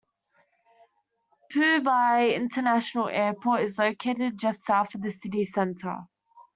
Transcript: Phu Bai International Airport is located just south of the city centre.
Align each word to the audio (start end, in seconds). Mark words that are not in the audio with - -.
Phu 1.53 1.83
Bai 1.83 2.29
International 2.33 3.07
Airport 3.07 3.61
is 3.61 3.77
located 3.77 4.35
just 4.35 4.61
south 4.65 4.95
of 4.95 5.03
the 5.03 5.11
city 5.11 5.45
centre. 5.45 6.05